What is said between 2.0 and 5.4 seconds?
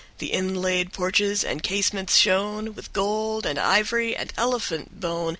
shone With gold and ivory and elephant bone.